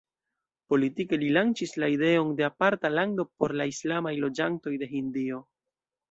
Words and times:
Politike 0.73 1.17
li 1.23 1.27
lanĉis 1.33 1.73
la 1.83 1.89
ideon 1.95 2.31
de 2.39 2.45
aparta 2.47 2.91
lando 2.93 3.25
por 3.43 3.53
la 3.61 3.67
islamaj 3.73 4.13
loĝantoj 4.23 4.73
de 4.85 4.89
Hindio. 4.95 5.43